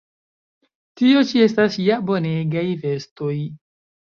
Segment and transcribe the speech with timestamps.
[1.01, 3.37] Tio ĉi estas ja bonegaj vestoj!